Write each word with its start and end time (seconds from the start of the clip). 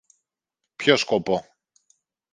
Ποιο 0.75 0.95
σκοπό; 0.95 1.45